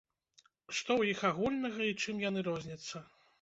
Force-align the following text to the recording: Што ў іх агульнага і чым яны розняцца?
Што 0.77 0.91
ў 0.95 1.13
іх 1.15 1.19
агульнага 1.31 1.81
і 1.91 1.99
чым 2.07 2.25
яны 2.25 2.47
розняцца? 2.49 3.05